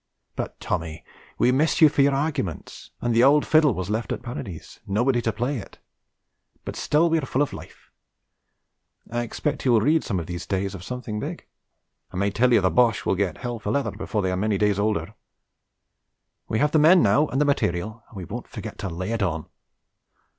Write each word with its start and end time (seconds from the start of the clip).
But 0.35 0.59
Tommy 0.59 1.05
we 1.37 1.51
miss 1.51 1.79
you 1.79 1.87
for 1.87 2.01
your 2.01 2.15
arguments, 2.15 2.89
and 3.01 3.13
the 3.13 3.23
old 3.23 3.45
fiddle 3.45 3.75
was 3.75 3.91
left 3.91 4.11
at 4.11 4.23
Parides, 4.23 4.79
nobody 4.87 5.21
to 5.21 5.31
play 5.31 5.57
it; 5.59 5.77
but 6.65 6.75
still 6.75 7.07
we 7.07 7.19
are 7.19 7.25
full 7.27 7.43
of 7.43 7.53
life. 7.53 7.91
I 9.11 9.21
expect 9.21 9.63
you 9.63 9.71
will 9.73 9.81
read 9.81 10.03
some 10.03 10.19
of 10.19 10.25
these 10.25 10.47
days 10.47 10.73
of 10.73 10.83
something 10.83 11.19
big. 11.19 11.45
I 12.11 12.17
may 12.17 12.31
tell 12.31 12.51
you 12.51 12.61
the 12.61 12.71
Boches 12.71 13.05
will 13.05 13.13
get 13.13 13.37
hell 13.37 13.59
for 13.59 13.69
leather 13.69 13.91
before 13.91 14.23
they 14.23 14.31
are 14.31 14.35
many 14.35 14.57
days 14.57 14.79
older. 14.79 15.13
We 16.47 16.57
have 16.57 16.71
the 16.71 16.79
men 16.79 17.03
now 17.03 17.27
and 17.27 17.39
the 17.39 17.45
material 17.45 18.03
and 18.09 18.17
we 18.17 18.25
won't 18.25 18.47
forget 18.47 18.79
to 18.79 18.89
lay 18.89 19.11
it 19.11 19.21
on. 19.21 19.45